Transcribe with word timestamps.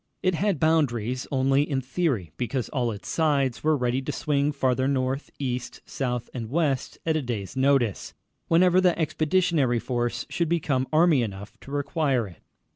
It 0.23 0.33
had 0.33 0.59
boundaries 0.59 1.27
only 1.31 1.61
in 1.61 1.79
theory, 1.79 2.31
because 2.35 2.69
all 2.69 2.89
its 2.89 3.07
sides 3.07 3.63
were 3.63 3.77
ready 3.77 4.01
to 4.01 4.11
swing 4.11 4.51
farther 4.51 4.87
north, 4.87 5.29
east, 5.37 5.79
south, 5.85 6.27
and 6.33 6.49
west 6.49 6.97
at 7.05 7.15
a 7.15 7.21
day's 7.21 7.55
notice, 7.55 8.15
whenever 8.47 8.81
the 8.81 8.97
Expeditionary 8.97 9.77
Force 9.77 10.25
should 10.27 10.49
become 10.49 10.87
army 10.91 11.21
enough 11.21 11.55
to 11.59 11.71
require 11.71 12.27
it. 12.27 12.41